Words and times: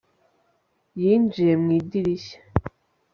yinjiye 1.01 1.51
mu 1.63 1.69
idirishya 1.79 2.37